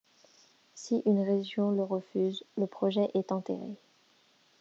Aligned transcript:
Si 0.73 1.03
une 1.05 1.21
région 1.21 1.69
le 1.69 1.83
refuse, 1.83 2.43
le 2.57 2.65
projet 2.65 3.11
est 3.13 3.31
enterré. 3.31 3.75